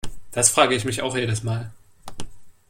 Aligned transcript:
Das 0.31 0.49
frage 0.49 0.73
ich 0.73 0.83
mich 0.83 1.03
auch 1.03 1.15
jedes 1.15 1.43
Mal. 1.43 1.69